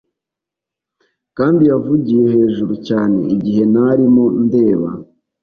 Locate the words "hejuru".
2.35-2.73